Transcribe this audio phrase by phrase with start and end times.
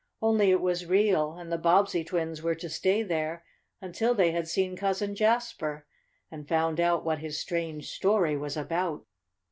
[0.19, 3.45] Only it was real, and the Bobbsey twins were to stay there
[3.81, 5.85] until they had seen Cousin Jasper,
[6.31, 9.05] and found out what his strange story was about.